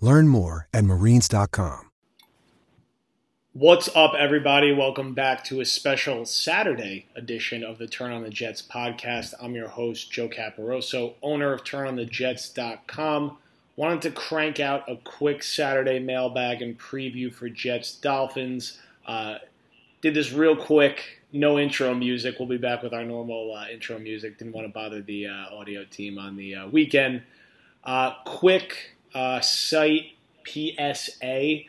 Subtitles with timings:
[0.00, 1.90] Learn more at marines.com.
[3.52, 4.72] What's up, everybody?
[4.72, 9.34] Welcome back to a special Saturday edition of the Turn on the Jets podcast.
[9.42, 13.38] I'm your host, Joe Caporoso, owner of TurnOnTheJets.com.
[13.74, 18.78] Wanted to crank out a quick Saturday mailbag and preview for Jets Dolphins.
[19.04, 19.38] Uh,
[20.00, 22.36] did this real quick, no intro music.
[22.38, 24.38] We'll be back with our normal uh, intro music.
[24.38, 27.22] Didn't want to bother the uh, audio team on the uh, weekend.
[27.82, 30.12] Uh, quick uh, site
[30.46, 31.60] PSA.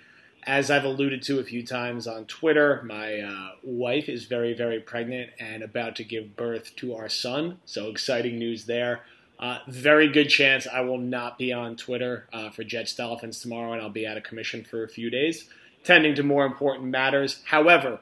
[0.44, 4.80] As I've alluded to a few times on Twitter, my uh, wife is very, very
[4.80, 7.59] pregnant and about to give birth to our son.
[7.66, 9.02] So exciting news there.
[9.39, 13.73] Uh, very good chance I will not be on Twitter uh, for Jets Dolphins tomorrow,
[13.73, 15.48] and I'll be out of commission for a few days,
[15.83, 17.42] tending to more important matters.
[17.45, 18.00] However,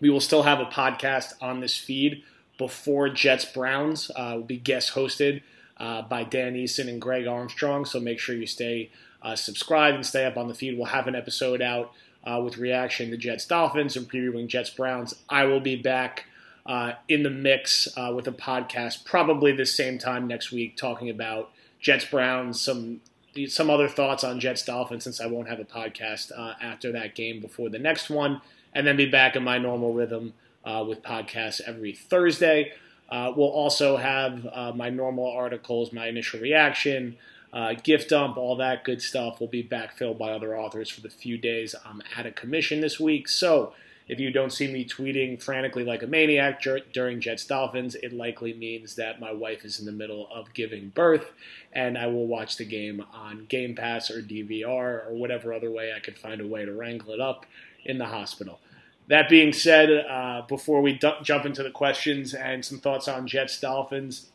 [0.00, 2.22] we will still have a podcast on this feed
[2.58, 4.10] before Jets Browns.
[4.14, 5.42] Uh, will be guest hosted
[5.78, 7.84] uh, by Dan Eason and Greg Armstrong.
[7.84, 8.90] So make sure you stay
[9.22, 10.76] uh, subscribed and stay up on the feed.
[10.76, 11.92] We'll have an episode out
[12.24, 15.14] uh, with reaction to Jets Dolphins and previewing Jets Browns.
[15.28, 16.26] I will be back
[16.64, 21.10] uh, in the mix uh, with a podcast probably the same time next week, talking
[21.10, 23.00] about Jets Browns, some
[23.48, 27.14] some other thoughts on Jets Dolphins since I won't have a podcast uh, after that
[27.14, 28.40] game before the next one,
[28.72, 30.32] and then be back in my normal rhythm
[30.64, 32.72] with podcasts every Thursday.
[33.08, 37.16] Uh, we'll also have uh, my normal articles, my initial reaction,
[37.52, 41.08] uh, gift dump, all that good stuff will be backfilled by other authors for the
[41.08, 43.28] few days I'm out of commission this week.
[43.28, 43.72] So
[44.08, 48.12] if you don't see me tweeting frantically like a maniac dur- during Jets Dolphins, it
[48.12, 51.32] likely means that my wife is in the middle of giving birth,
[51.72, 55.92] and I will watch the game on Game Pass or DVR or whatever other way
[55.96, 57.46] I could find a way to wrangle it up
[57.84, 58.60] in the hospital.
[59.08, 63.26] That being said, uh, before we d- jump into the questions and some thoughts on
[63.26, 64.26] Jets Dolphins,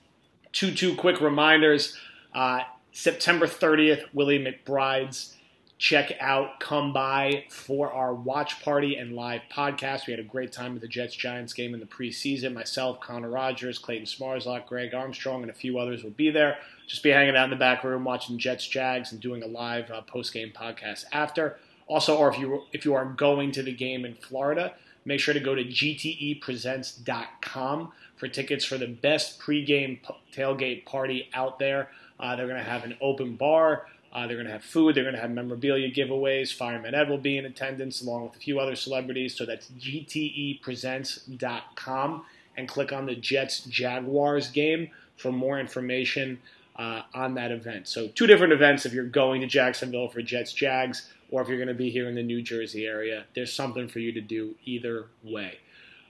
[0.53, 1.97] two two quick reminders.
[2.33, 2.61] Uh,
[2.93, 5.35] September 30th, Willie McBride's
[5.81, 10.05] check out, come by for our watch party and live podcast.
[10.05, 12.53] We had a great time at the Jets Giants game in the preseason.
[12.53, 16.59] Myself, Connor Rogers, Clayton Smarzlock, Greg Armstrong, and a few others will be there.
[16.85, 19.89] Just be hanging out in the back room watching Jets Jags and doing a live
[19.89, 21.57] uh, post game podcast after.
[21.91, 25.33] Also, or if you if you are going to the game in Florida, make sure
[25.33, 29.99] to go to gtepresents.com for tickets for the best pregame
[30.33, 31.89] tailgate party out there.
[32.17, 33.87] Uh, they're going to have an open bar.
[34.13, 34.95] Uh, they're going to have food.
[34.95, 36.53] They're going to have memorabilia giveaways.
[36.53, 39.35] Fireman Ed will be in attendance along with a few other celebrities.
[39.35, 42.25] So that's gtepresents.com
[42.55, 46.39] and click on the Jets Jaguars game for more information
[46.77, 47.87] uh, on that event.
[47.87, 51.57] So, two different events if you're going to Jacksonville for Jets Jags or if you're
[51.57, 53.25] going to be here in the New Jersey area.
[53.33, 55.57] There's something for you to do either way.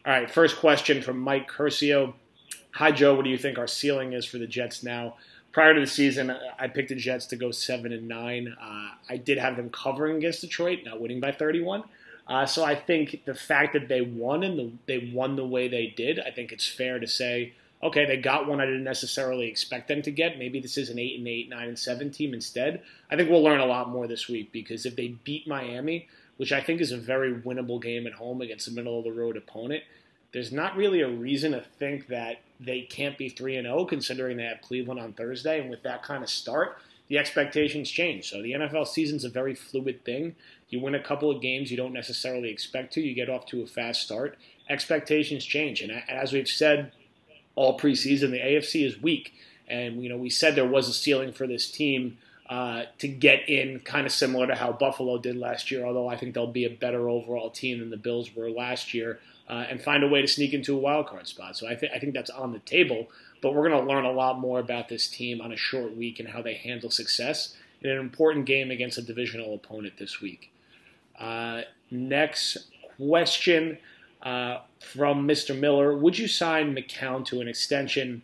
[0.06, 2.14] All right, first question from Mike Curcio.
[2.72, 3.16] Hi, Joe.
[3.16, 5.16] What do you think our ceiling is for the Jets now?
[5.52, 8.56] prior to the season, I picked the Jets to go seven and nine.
[8.62, 11.84] Uh, I did have them covering against Detroit, not winning by 31.
[12.28, 15.68] Uh, so I think the fact that they won and the, they won the way
[15.68, 17.54] they did, I think it's fair to say,
[17.84, 20.38] okay, they got one I didn't necessarily expect them to get.
[20.38, 22.82] Maybe this is an eight and eight, nine and seven team instead.
[23.10, 26.52] I think we'll learn a lot more this week because if they beat Miami, which
[26.52, 29.38] I think is a very winnable game at home against a middle of the road
[29.38, 29.84] opponent,
[30.34, 34.38] there's not really a reason to think that they can't be 3 and 0 considering
[34.38, 36.78] they have Cleveland on Thursday and with that kind of start
[37.12, 38.30] the expectations change.
[38.30, 40.34] So the NFL season's a very fluid thing.
[40.70, 43.62] You win a couple of games you don't necessarily expect to, you get off to
[43.62, 44.38] a fast start,
[44.70, 45.82] expectations change.
[45.82, 46.94] And as we've said
[47.56, 49.34] all preseason, the AFC is weak.
[49.68, 52.18] And you know, we said there was a ceiling for this team
[52.50, 55.86] uh, to get in, kind of similar to how Buffalo did last year.
[55.86, 59.20] Although I think they'll be a better overall team than the Bills were last year,
[59.50, 61.56] uh, and find a way to sneak into a wild card spot.
[61.56, 63.08] So I think I think that's on the table.
[63.42, 66.20] But we're going to learn a lot more about this team on a short week
[66.20, 70.52] and how they handle success in an important game against a divisional opponent this week.
[71.20, 72.58] Uh, next
[72.98, 73.78] question
[74.24, 75.58] uh, from Mr.
[75.58, 78.22] Miller Would you sign McCown to an extension?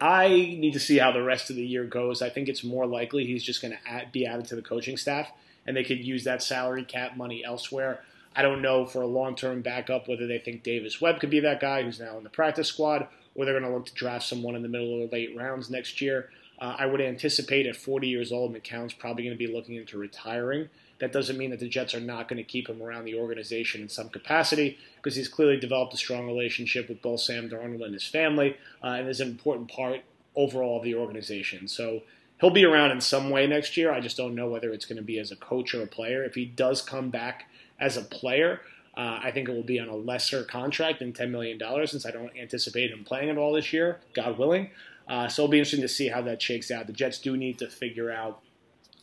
[0.00, 2.22] I need to see how the rest of the year goes.
[2.22, 5.30] I think it's more likely he's just going to be added to the coaching staff
[5.66, 8.00] and they could use that salary cap money elsewhere.
[8.34, 11.40] I don't know for a long term backup whether they think Davis Webb could be
[11.40, 14.26] that guy who's now in the practice squad, or they're going to look to draft
[14.26, 16.30] someone in the middle or late rounds next year.
[16.60, 19.96] Uh, I would anticipate at 40 years old, McCown's probably going to be looking into
[19.96, 20.68] retiring.
[20.98, 23.80] That doesn't mean that the Jets are not going to keep him around the organization
[23.80, 27.94] in some capacity because he's clearly developed a strong relationship with both Sam Darnold and
[27.94, 30.00] his family uh, and is an important part
[30.36, 31.66] overall of the organization.
[31.66, 32.02] So
[32.40, 33.90] he'll be around in some way next year.
[33.92, 36.22] I just don't know whether it's going to be as a coach or a player.
[36.22, 37.48] If he does come back
[37.80, 38.60] as a player,
[38.94, 42.10] uh, I think it will be on a lesser contract than $10 million since I
[42.10, 44.70] don't anticipate him playing at all this year, God willing.
[45.10, 46.86] Uh, so it'll be interesting to see how that shakes out.
[46.86, 48.40] The Jets do need to figure out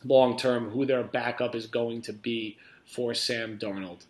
[0.02, 2.56] long term who their backup is going to be
[2.86, 4.06] for Sam Darnold.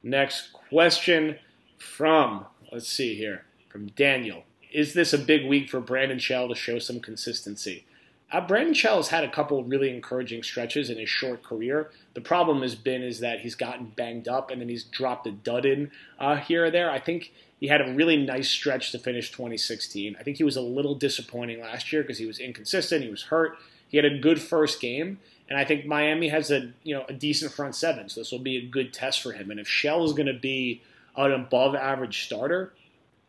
[0.00, 1.38] Next question
[1.76, 4.44] from, let's see here, from Daniel.
[4.72, 7.84] Is this a big week for Brandon Shell to show some consistency?
[8.30, 11.90] Uh, Brandon Shell has had a couple really encouraging stretches in his short career.
[12.14, 15.32] The problem has been is that he's gotten banged up and then he's dropped a
[15.32, 16.90] dud in uh, here or there.
[16.90, 17.32] I think
[17.64, 20.16] he had a really nice stretch to finish 2016.
[20.20, 23.02] I think he was a little disappointing last year because he was inconsistent.
[23.02, 23.56] He was hurt.
[23.88, 25.18] He had a good first game,
[25.48, 28.38] and I think Miami has a you know a decent front seven, so this will
[28.38, 29.50] be a good test for him.
[29.50, 30.82] And if Shell is going to be
[31.16, 32.74] an above average starter,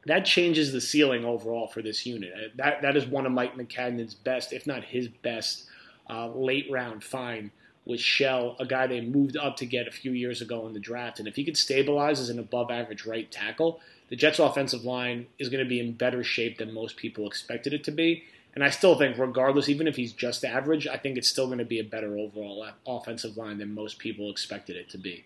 [0.06, 2.34] that changes the ceiling overall for this unit.
[2.36, 5.64] Uh, that that is one of Mike Maccagnan's best, if not his best,
[6.10, 7.52] uh, late round find
[7.86, 10.80] with Shell, a guy they moved up to get a few years ago in the
[10.80, 11.20] draft.
[11.20, 13.80] And if he could stabilize as an above average right tackle,
[14.10, 17.74] the Jets' offensive line is going to be in better shape than most people expected
[17.74, 18.24] it to be.
[18.54, 21.60] And I still think, regardless, even if he's just average, I think it's still going
[21.60, 25.26] to be a better overall offensive line than most people expected it to be.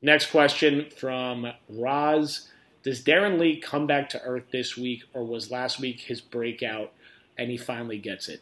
[0.00, 2.48] Next question from Roz.
[2.82, 6.92] Does Darren Lee come back to earth this week, or was last week his breakout
[7.38, 8.40] and he finally gets it?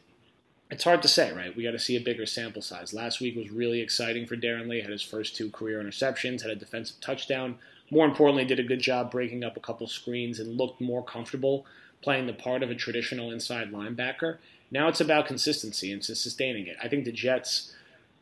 [0.71, 1.55] It's hard to say, right?
[1.55, 2.95] We got to see a bigger sample size.
[2.95, 4.81] Last week was really exciting for Darren Lee.
[4.81, 7.59] Had his first two career interceptions, had a defensive touchdown.
[7.91, 11.67] More importantly, did a good job breaking up a couple screens and looked more comfortable
[12.03, 14.39] playing the part of a traditional inside linebacker.
[14.71, 16.77] Now it's about consistency and sustaining it.
[16.83, 17.75] I think the Jets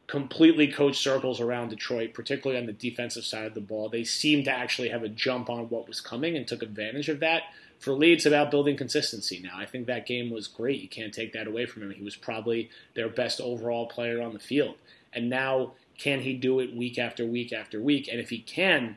[0.07, 3.89] completely coach circles around Detroit, particularly on the defensive side of the ball.
[3.89, 7.21] They seem to actually have a jump on what was coming and took advantage of
[7.21, 7.43] that.
[7.79, 9.57] For Lee, it's about building consistency now.
[9.57, 10.81] I think that game was great.
[10.81, 11.91] You can't take that away from him.
[11.91, 14.77] He was probably their best overall player on the field.
[15.13, 18.09] And now, can he do it week after week after week?
[18.11, 18.97] And if he can,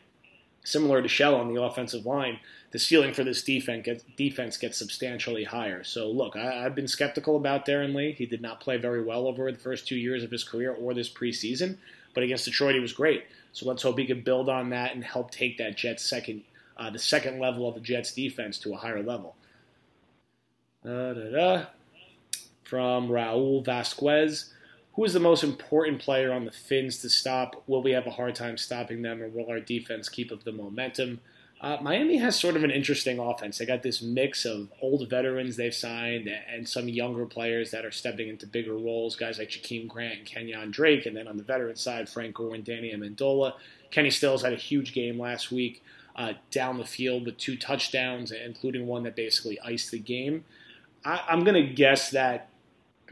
[0.63, 2.39] similar to Shell on the offensive line,
[2.71, 5.83] the ceiling for this defense gets, defense gets substantially higher.
[5.83, 8.13] So, look, I, have been skeptical about Darren Lee.
[8.13, 10.93] He did not play very well over the first two years of his career or
[10.93, 11.77] this preseason,
[12.13, 13.25] but against Detroit, he was great.
[13.53, 16.43] So let's hope he can build on that and help take that Jets second,
[16.77, 19.35] uh, the second level of the Jets defense to a higher level.
[20.85, 21.65] Da, da, da.
[22.63, 24.53] From Raul Vasquez.
[24.95, 27.63] Who is the most important player on the Fins to stop?
[27.65, 30.51] Will we have a hard time stopping them, or will our defense keep up the
[30.51, 31.21] momentum?
[31.61, 33.59] Uh, Miami has sort of an interesting offense.
[33.59, 37.91] They got this mix of old veterans they've signed and some younger players that are
[37.91, 41.05] stepping into bigger roles, guys like Jakeem Grant and Kenyan Drake.
[41.05, 43.53] And then on the veteran side, Frank Gore and Danny Amendola.
[43.91, 45.83] Kenny Stills had a huge game last week
[46.16, 50.44] uh, down the field with two touchdowns, including one that basically iced the game.
[51.06, 52.49] I, I'm going to guess that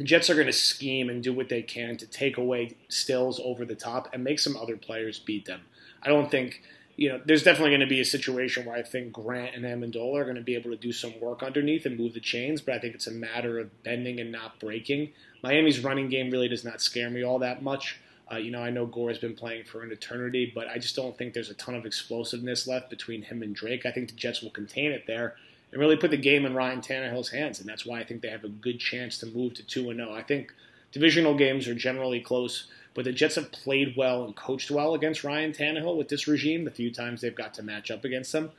[0.03, 3.65] Jets are going to scheme and do what they can to take away Stills over
[3.65, 5.61] the top and make some other players beat them.
[6.01, 6.61] I don't think–
[6.99, 10.19] you know, there's definitely going to be a situation where I think Grant and Amendola
[10.19, 12.75] are going to be able to do some work underneath and move the chains, but
[12.75, 15.13] I think it's a matter of bending and not breaking.
[15.41, 18.01] Miami's running game really does not scare me all that much.
[18.29, 20.93] Uh, you know, I know Gore has been playing for an eternity, but I just
[20.93, 23.85] don't think there's a ton of explosiveness left between him and Drake.
[23.85, 25.37] I think the Jets will contain it there
[25.71, 28.29] and really put the game in Ryan Tannehill's hands, and that's why I think they
[28.29, 30.13] have a good chance to move to 2 0.
[30.13, 30.53] I think
[30.91, 35.23] divisional games are generally close but the Jets have played well and coached well against
[35.23, 36.65] Ryan Tannehill with this regime.
[36.65, 38.51] The few times they've got to match up against them,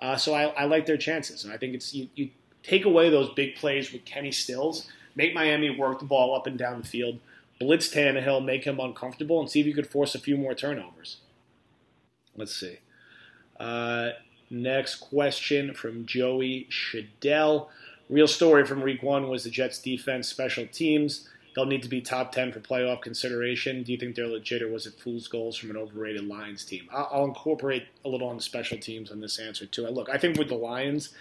[0.00, 1.44] uh, so I, I, like their chances.
[1.44, 2.30] And I think it's you, you
[2.62, 6.58] take away those big plays with Kenny Stills, make Miami work the ball up and
[6.58, 7.18] down the field,
[7.58, 11.16] blitz Tannehill, make him uncomfortable, and see if you could force a few more turnovers.
[12.36, 12.78] Let's see.
[13.58, 14.10] Uh,
[14.50, 17.68] next question from Joey Shadell.
[18.08, 21.28] Real story from week one was the Jets defense special teams.
[21.54, 23.82] They'll need to be top 10 for playoff consideration.
[23.82, 26.88] Do you think they're legit, or was it fool's goals from an overrated Lions team?
[26.92, 29.86] I'll, incorporate a little on the special teams on this answer, too.
[29.88, 31.14] Look, I think with the Lions,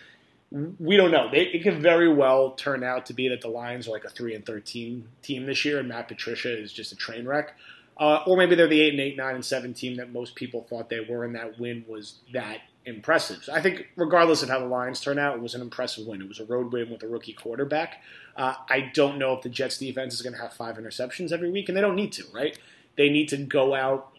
[0.51, 1.29] we don't know.
[1.31, 4.09] They, it could very well turn out to be that the Lions are like a
[4.09, 7.55] 3 and 13 team this year, and Matt Patricia is just a train wreck.
[7.99, 10.67] Uh, or maybe they're the eight and eight, nine and seven team that most people
[10.69, 13.43] thought they were, and that win was that impressive.
[13.43, 16.21] So I think, regardless of how the Lions turn out, it was an impressive win.
[16.21, 18.01] It was a road win with a rookie quarterback.
[18.35, 21.51] Uh, I don't know if the Jets defense is going to have five interceptions every
[21.51, 22.57] week, and they don't need to, right?
[22.95, 24.13] They need to go out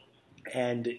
[0.52, 0.98] and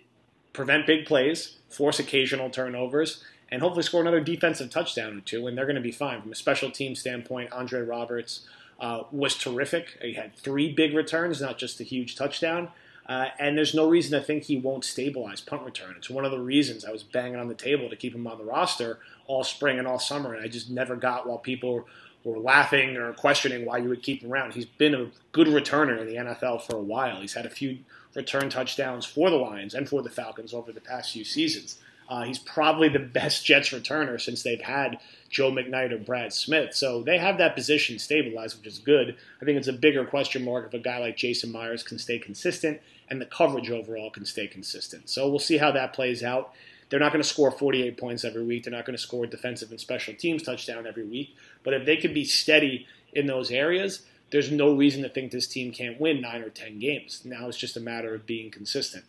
[0.52, 5.58] prevent big plays, force occasional turnovers, and hopefully score another defensive touchdown or two, and
[5.58, 6.22] they're going to be fine.
[6.22, 8.48] From a special team standpoint, Andre Roberts
[8.80, 9.98] uh, was terrific.
[10.02, 12.70] He had three big returns, not just a huge touchdown.
[13.10, 15.96] Uh, and there's no reason to think he won't stabilize punt return.
[15.98, 18.38] It's one of the reasons I was banging on the table to keep him on
[18.38, 21.88] the roster all spring and all summer, and I just never got while people
[22.24, 24.54] were laughing or questioning why you would keep him around.
[24.54, 27.20] He's been a good returner in the NFL for a while.
[27.20, 27.80] He's had a few
[28.14, 31.80] return touchdowns for the Lions and for the Falcons over the past few seasons.
[32.10, 35.00] Uh, he's probably the best Jets returner since they've had
[35.30, 36.74] Joe McKnight or Brad Smith.
[36.74, 39.16] So they have that position stabilized, which is good.
[39.40, 42.18] I think it's a bigger question mark if a guy like Jason Myers can stay
[42.18, 45.08] consistent and the coverage overall can stay consistent.
[45.08, 46.52] So we'll see how that plays out.
[46.90, 48.64] They're not going to score 48 points every week.
[48.64, 51.36] They're not going to score defensive and special teams touchdown every week.
[51.64, 54.02] But if they can be steady in those areas,
[54.32, 57.22] there's no reason to think this team can't win nine or 10 games.
[57.24, 59.06] Now it's just a matter of being consistent.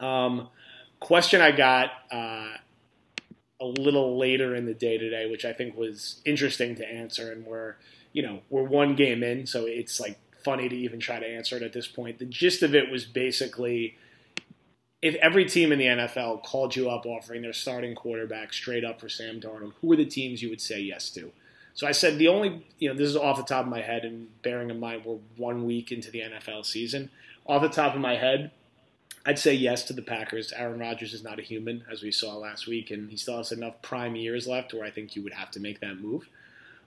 [0.00, 0.48] Um,
[1.04, 2.48] question I got uh,
[3.60, 7.44] a little later in the day today, which I think was interesting to answer, and
[7.44, 7.76] we're
[8.12, 11.56] you know we're one game in, so it's like funny to even try to answer
[11.56, 12.18] it at this point.
[12.18, 13.96] The gist of it was basically
[15.02, 18.98] if every team in the NFL called you up offering their starting quarterback straight up
[18.98, 21.30] for Sam Darnold, who are the teams you would say yes to?
[21.74, 24.06] So I said the only, you know, this is off the top of my head,
[24.06, 27.10] and bearing in mind we're one week into the NFL season.
[27.46, 28.50] Off the top of my head,
[29.26, 30.52] I'd say yes to the Packers.
[30.52, 33.52] Aaron Rodgers is not a human, as we saw last week, and he still has
[33.52, 36.28] enough prime years left where I think you would have to make that move.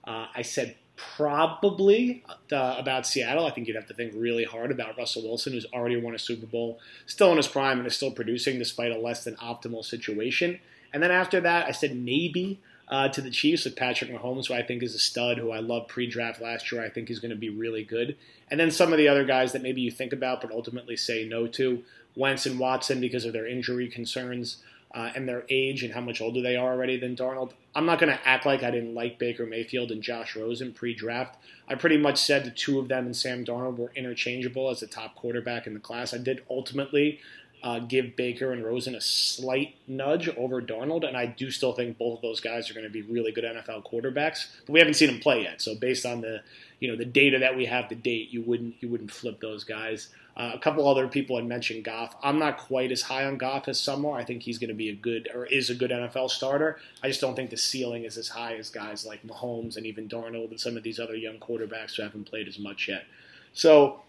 [0.03, 3.45] Uh, I said probably uh, about Seattle.
[3.45, 6.19] I think you'd have to think really hard about Russell Wilson, who's already won a
[6.19, 9.83] Super Bowl, still in his prime, and is still producing despite a less than optimal
[9.83, 10.59] situation.
[10.93, 14.53] And then after that, I said maybe uh, to the Chiefs with Patrick Mahomes, who
[14.53, 16.83] I think is a stud, who I love pre-draft last year.
[16.83, 18.15] I think he's going to be really good.
[18.50, 21.27] And then some of the other guys that maybe you think about but ultimately say
[21.27, 21.83] no to.
[22.17, 24.57] Wentz and Watson because of their injury concerns
[24.93, 27.51] uh, and their age and how much older they are already than Darnold.
[27.75, 31.38] I'm not going to act like I didn't like Baker Mayfield and Josh Rosen pre-draft.
[31.67, 34.88] I pretty much said the two of them and Sam Darnold were interchangeable as the
[34.88, 36.13] top quarterback in the class.
[36.13, 37.19] I did ultimately
[37.63, 41.97] uh, give Baker and Rosen a slight nudge over Darnold, and I do still think
[41.97, 44.47] both of those guys are going to be really good NFL quarterbacks.
[44.65, 46.41] But we haven't seen them play yet, so based on the
[46.79, 49.63] you know the data that we have to date, you wouldn't you wouldn't flip those
[49.63, 50.09] guys.
[50.38, 52.15] Uh, a couple other people had mentioned Goff.
[52.22, 54.20] I'm not quite as high on Goff as some are.
[54.20, 56.77] I think he's going to be a good or is a good NFL starter.
[57.01, 60.08] I just don't think the ceiling is as high as guys like Mahomes and even
[60.08, 63.06] Darnold and some of these other young quarterbacks who haven't played as much yet.
[63.53, 64.01] So,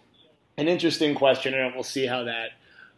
[0.55, 2.49] an interesting question, and we'll see how that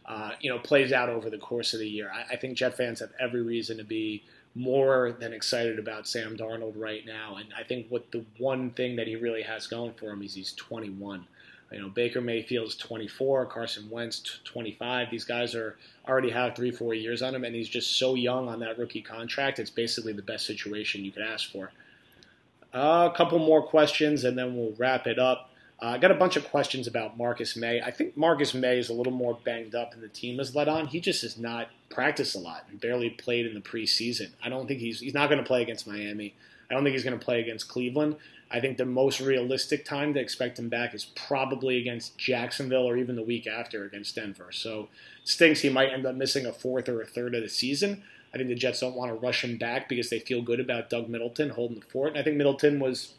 [0.04, 2.12] uh, you know plays out over the course of the year.
[2.12, 4.24] I, I think Jet fans have every reason to be
[4.54, 7.36] more than excited about Sam Darnold right now.
[7.36, 10.34] And I think what the one thing that he really has going for him is
[10.34, 11.26] he's 21.
[11.72, 15.10] You know, Baker Mayfield's 24, Carson Wentz 25.
[15.10, 15.76] These guys are
[16.06, 19.02] already have three, four years on him, and he's just so young on that rookie
[19.02, 19.58] contract.
[19.58, 21.70] It's basically the best situation you could ask for.
[22.74, 25.50] Uh, a couple more questions, and then we'll wrap it up.
[25.82, 27.82] Uh, I got a bunch of questions about Marcus Maye.
[27.82, 30.68] I think Marcus Maye is a little more banged up than the team has let
[30.68, 30.86] on.
[30.86, 34.30] He just has not practiced a lot and barely played in the preseason.
[34.42, 36.34] I don't think he's he's not going to play against Miami.
[36.70, 38.16] I don't think he's going to play against Cleveland.
[38.52, 42.96] I think the most realistic time to expect him back is probably against Jacksonville or
[42.96, 44.50] even the week after against Denver.
[44.52, 44.88] So
[45.24, 48.02] stinks he might end up missing a fourth or a third of the season.
[48.34, 50.90] I think the Jets don't want to rush him back because they feel good about
[50.90, 52.10] Doug Middleton holding the fort.
[52.10, 53.14] And I think Middleton was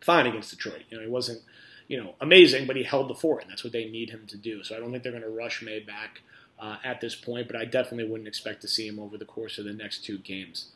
[0.00, 0.82] fine against Detroit.
[0.90, 1.42] You know, he wasn't,
[1.88, 4.36] you know, amazing, but he held the fort, and that's what they need him to
[4.36, 4.62] do.
[4.62, 6.22] So I don't think they're going to rush Maye back
[6.58, 9.58] uh, at this point, but I definitely wouldn't expect to see him over the course
[9.58, 10.68] of the next two games.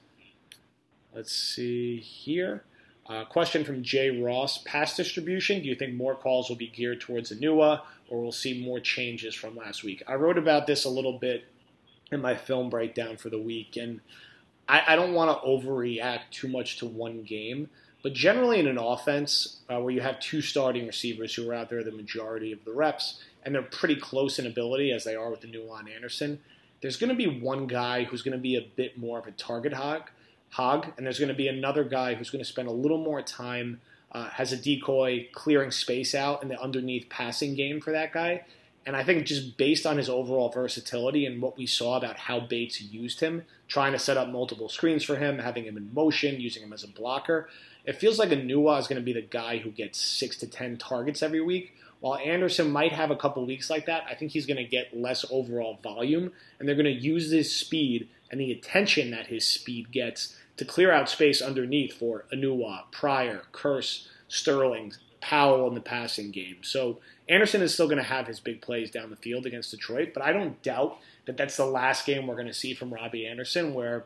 [1.14, 2.64] Let's see here.
[3.08, 5.62] Uh, question from Jay Ross: Pass distribution.
[5.62, 9.34] Do you think more calls will be geared towards Enunwa, or we'll see more changes
[9.34, 10.02] from last week?
[10.06, 11.44] I wrote about this a little bit
[12.12, 14.00] in my film breakdown for the week, and
[14.68, 17.70] I, I don't want to overreact too much to one game.
[18.02, 21.70] But generally, in an offense uh, where you have two starting receivers who are out
[21.70, 25.30] there the majority of the reps, and they're pretty close in ability as they are
[25.30, 26.40] with the new Enunwa Anderson,
[26.82, 29.32] there's going to be one guy who's going to be a bit more of a
[29.32, 30.10] target hog
[30.50, 33.22] Hog, and there's going to be another guy who's going to spend a little more
[33.22, 33.80] time
[34.12, 38.44] uh, a decoy, clearing space out in the underneath passing game for that guy.
[38.86, 42.40] And I think just based on his overall versatility and what we saw about how
[42.40, 46.40] Bates used him, trying to set up multiple screens for him, having him in motion,
[46.40, 47.50] using him as a blocker,
[47.84, 50.78] it feels like Enunwa is going to be the guy who gets six to ten
[50.78, 54.46] targets every week, While Anderson might have a couple weeks like that, I think he's
[54.46, 58.52] going to get less overall volume, and they're going to use his speed and the
[58.52, 64.92] attention that his speed gets to clear out space underneath for Enunwa, Pryor, Kearse, Sterling,
[65.20, 66.58] Powell in the passing game.
[66.62, 70.10] So Anderson is still going to have his big plays down the field against Detroit,
[70.14, 73.26] but I don't doubt that that's the last game we're going to see from Robbie
[73.26, 74.04] Anderson where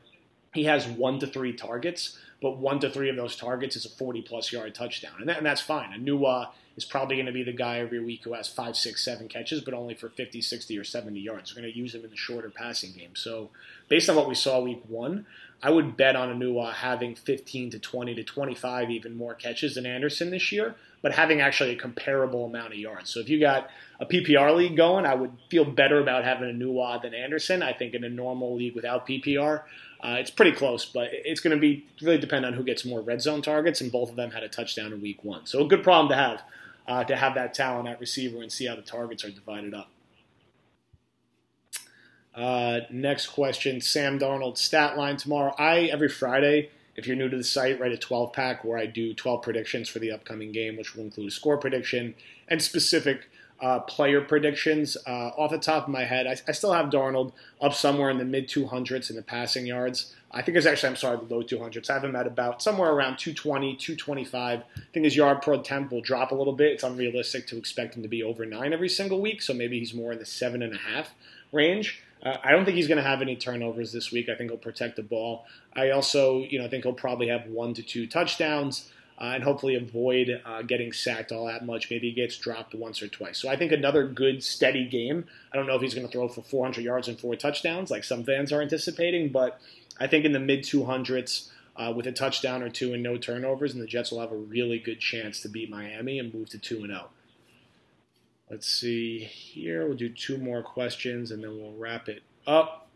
[0.53, 3.89] he has one to three targets, but one to three of those targets is a
[3.89, 5.15] 40 plus yard touchdown.
[5.21, 5.91] And, that, and that's fine.
[5.93, 9.29] Enunwa is probably going to be the guy every week who has five, six, seven
[9.29, 11.55] catches, but only for 50, 60, or 70 yards.
[11.55, 13.15] We're going to use him in the shorter passing game.
[13.15, 13.51] So,
[13.89, 15.25] based on what we saw week one,
[15.63, 19.87] I would bet on Enunwa having 15 to 20 to 25 even more catches than
[19.87, 23.11] Anderson this year, but having actually a comparable amount of yards.
[23.11, 23.69] So, if you got
[24.01, 27.63] a PPR league going, I would feel better about having Enunwa than Anderson.
[27.63, 29.63] I think in a normal league without PPR,
[30.03, 33.01] uh, it's pretty close, but it's going to be really depend on who gets more
[33.01, 35.47] red zone targets, and both of them had a touchdown in week one.
[35.47, 36.43] So a good problem to have
[36.87, 39.89] uh, to have that talent at receiver and see how the targets are divided up.
[42.35, 45.55] Uh, next question, Sam Darnold stat line tomorrow.
[45.59, 48.87] I every Friday, if you're new to the site, write a 12 pack where I
[48.87, 52.15] do 12 predictions for the upcoming game, which will include a score prediction
[52.49, 53.29] and specific
[53.63, 54.97] uh, player predictions.
[55.07, 58.19] Uh, off the top of my head, I, I, still have Darnold up somewhere in
[58.19, 60.13] the mid 200s in the passing yards.
[60.33, 61.89] I think it's actually, I'm sorry, the low 200s.
[61.89, 64.59] I have him at about somewhere around 220, 225.
[64.59, 66.73] I think his yard per attempt will drop a little bit.
[66.73, 69.95] It's unrealistic to expect him to be over nine every single week, so maybe he's
[69.95, 71.15] more in the seven and a half
[71.53, 72.03] range.
[72.23, 74.29] Uh, I don't think he's going to have any turnovers this week.
[74.29, 75.45] I think he'll protect the ball.
[75.75, 79.75] I also, you know, think he'll probably have one to two touchdowns uh, and hopefully
[79.75, 81.91] avoid uh, getting sacked all that much.
[81.91, 83.39] Maybe he gets dropped once or twice.
[83.39, 85.25] So I think another good, steady game.
[85.53, 88.05] I don't know if he's going to throw for 400 yards and four touchdowns like
[88.05, 89.61] some fans are anticipating, but
[89.99, 93.73] I think in the mid 200s uh, with a touchdown or two and no turnovers,
[93.73, 96.59] and the Jets will have a really good chance to beat Miami and move to
[96.59, 97.09] 2 and 0.
[98.53, 99.87] Let's see here.
[99.87, 102.91] We'll do two more questions and then we'll wrap it up.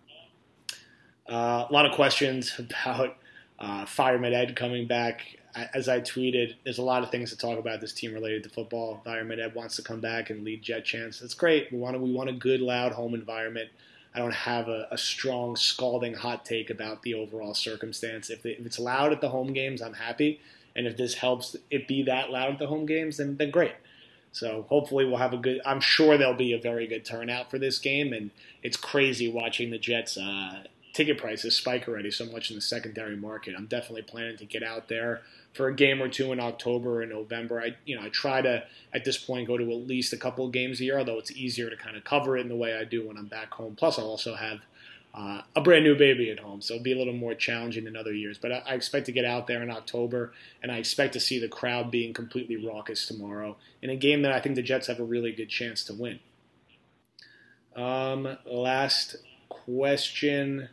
[1.29, 3.17] Uh, a lot of questions about
[3.59, 5.39] uh, Fireman Ed coming back
[5.73, 8.51] as I tweeted, there's a lot of things to talk about this team related to
[8.51, 9.01] football.
[9.05, 11.21] Fireman Ed wants to come back and lead Jet Chance.
[11.21, 11.73] That's great.
[11.73, 13.71] We want a, we want a good, loud home environment.
[14.15, 18.29] I don't have a, a strong, scalding hot take about the overall circumstance.
[18.29, 20.41] If, if it's loud at the home games, I'm happy.
[20.75, 23.73] And if this helps it be that loud at the home games, then, then great.
[24.37, 25.63] So hopefully we'll have a good.
[25.65, 28.31] I'm sure there'll be a very good turnout for this game, and
[28.63, 30.19] it's crazy watching the Jets.
[30.19, 33.55] Uh, ticket prices spike already so much in the secondary market.
[33.57, 35.23] I'm definitely planning to get out there
[35.55, 37.63] for a game or two in October and November.
[37.63, 40.45] I you know I try to at this point go to at least a couple
[40.45, 42.77] of games a year, although it's easier to kind of cover it in the way
[42.77, 43.75] I do when I'm back home.
[43.75, 44.61] Plus, I'll also have
[45.17, 47.97] uh, a brand new baby at home, so it'll be a little more challenging than
[47.97, 48.37] other years.
[48.37, 51.39] But I, I, expect to get out there in October, and I expect to see
[51.39, 55.01] the crowd being completely raucous tomorrow in a game that I think the Jets have
[55.01, 56.21] a really good chance to win.
[57.75, 59.17] Um, last
[59.49, 60.69] question.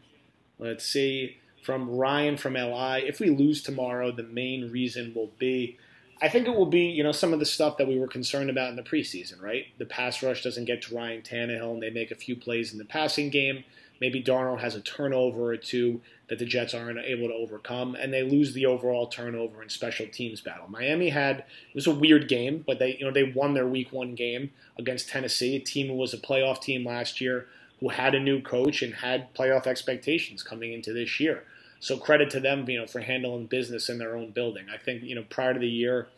[0.60, 3.04] Let's see from Ryan from LI.
[3.08, 5.78] If we lose tomorrow, the main reason will be
[6.22, 8.50] I think it will be, you know, some of the stuff that we were concerned
[8.50, 9.66] about in the preseason, right?
[9.78, 12.78] The pass rush doesn't get to Ryan Tannehill and they make a few plays in
[12.78, 13.66] the passing game.
[14.04, 18.14] Maybe Darnold has a turnover or two that the Jets aren't able to overcome, and
[18.14, 20.66] they lose the overall turnover and special teams battle.
[20.68, 23.94] Miami had it was a weird game, but they you know they won their week
[23.94, 27.48] one game against Tennessee, a team who was a playoff team last year
[27.80, 31.46] who had a new coach and had playoff expectations coming into this year.
[31.80, 34.66] So credit to them, you know, for handling business in their own building.
[34.70, 36.10] I think you know prior to the year,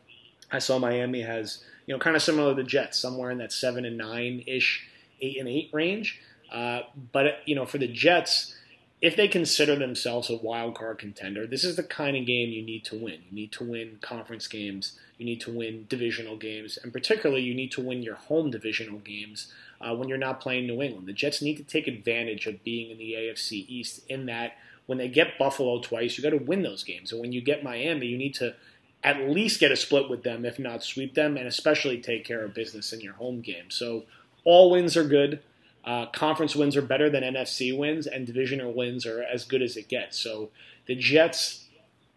[0.51, 3.53] I saw Miami has you know kind of similar to the Jets, somewhere in that
[3.53, 4.87] seven and nine ish,
[5.21, 6.19] eight and eight range.
[6.55, 8.55] Uh, but you know, for the Jets,
[9.01, 12.63] if they consider themselves a wild card contender, this is the kind of game you
[12.63, 13.19] need to win.
[13.29, 14.97] You need to win conference games.
[15.17, 18.99] You need to win divisional games, and particularly you need to win your home divisional
[18.99, 21.07] games uh, when you're not playing New England.
[21.07, 24.53] The Jets need to take advantage of being in the AFC East in that
[24.85, 27.11] when they get Buffalo twice, you got to win those games.
[27.11, 28.55] And when you get Miami, you need to
[29.03, 32.43] at least get a split with them, if not sweep them, and especially take care
[32.43, 33.69] of business in your home game.
[33.69, 34.03] So
[34.43, 35.41] all wins are good.
[35.85, 39.77] Uh, conference wins are better than NFC wins, and divisional wins are as good as
[39.77, 40.17] it gets.
[40.17, 40.49] So
[40.87, 41.65] the Jets,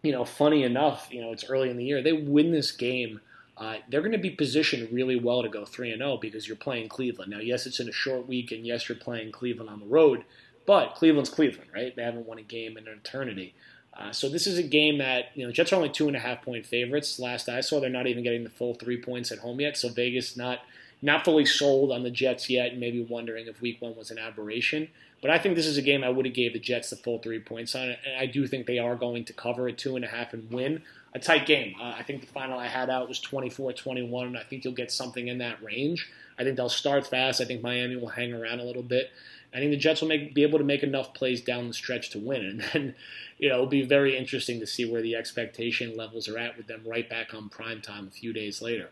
[0.01, 2.01] you know, funny enough, you know, it's early in the year.
[2.01, 3.21] They win this game
[3.59, 6.55] uh, they're going to be positioned really well to go 3 and 0 because you're
[6.55, 7.29] playing Cleveland.
[7.29, 10.23] Now, yes, it's in a short week, and yes, you're playing Cleveland on the road,
[10.65, 11.93] but Cleveland's Cleveland, right?
[11.93, 13.53] They haven't won a game in an eternity.
[13.93, 16.19] Uh, so this is a game that you know Jets are only two and a
[16.19, 17.19] half point favorites.
[17.19, 19.75] Last I saw, they're not even getting the full three points at home yet.
[19.75, 20.59] So Vegas not
[21.01, 24.17] not fully sold on the Jets yet, and maybe wondering if Week One was an
[24.17, 24.89] aberration.
[25.21, 27.19] But I think this is a game I would have gave the Jets the full
[27.19, 30.05] three points on, and I do think they are going to cover at two and
[30.05, 30.81] a half and win.
[31.13, 31.75] a tight game.
[31.79, 34.37] Uh, I think the final I had out was 24-21.
[34.37, 36.09] I think you'll get something in that range.
[36.37, 37.41] I think they'll start fast.
[37.41, 39.11] I think Miami will hang around a little bit.
[39.53, 42.11] I think the Jets will make, be able to make enough plays down the stretch
[42.11, 42.45] to win.
[42.45, 42.95] And then,
[43.39, 46.67] you know, it'll be very interesting to see where the expectation levels are at with
[46.67, 48.89] them right back on prime time a few days later.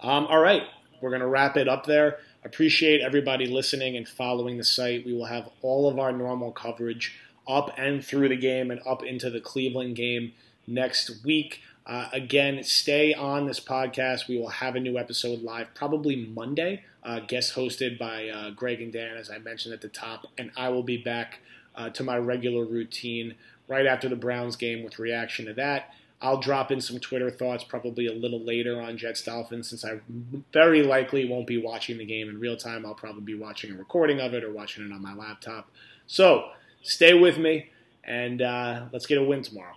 [0.00, 0.62] Um, all right,
[1.00, 2.18] we're going to wrap it up there.
[2.44, 5.04] Appreciate everybody listening and following the site.
[5.04, 9.02] We will have all of our normal coverage up and through the game and up
[9.02, 10.32] into the Cleveland game
[10.66, 11.62] next week.
[11.86, 14.28] Uh, again, stay on this podcast.
[14.28, 18.82] We will have a new episode live probably Monday, uh, guest hosted by uh, Greg
[18.82, 20.26] and Dan, as I mentioned at the top.
[20.36, 21.40] And I will be back
[21.74, 23.36] uh, to my regular routine
[23.68, 25.94] right after the Browns game with reaction to that.
[26.20, 30.00] I'll drop in some Twitter thoughts probably a little later on Jets Dolphins since I
[30.52, 32.84] very likely won't be watching the game in real time.
[32.84, 35.70] I'll probably be watching a recording of it or watching it on my laptop.
[36.08, 36.50] So
[36.82, 37.70] stay with me
[38.02, 39.74] and uh, let's get a win tomorrow.